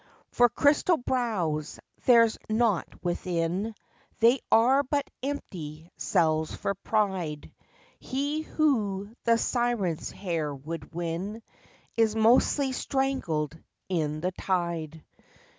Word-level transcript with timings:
For 0.31 0.49
crystal 0.49 0.97
brows 0.97 1.79
there's 2.05 2.35
nought 2.49 2.87
within, 3.03 3.75
They 4.17 4.39
are 4.51 4.81
but 4.81 5.07
empty 5.21 5.91
cells 5.95 6.55
for 6.55 6.73
pride; 6.73 7.51
He 7.99 8.41
who 8.41 9.13
the 9.25 9.37
Siren's 9.37 10.09
hair 10.09 10.55
would 10.55 10.95
win 10.95 11.43
Is 11.95 12.15
mostly 12.15 12.71
strangled 12.71 13.55
in 13.89 14.21
the 14.21 14.31
tide. 14.31 15.03